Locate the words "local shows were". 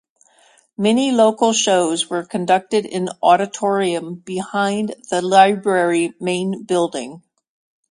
1.11-2.23